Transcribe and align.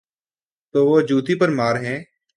تو 0.73 0.79
وہ 0.87 1.01
جوتی 1.01 1.35
پرمار 1.35 1.75
ہیں۔ 1.75 1.99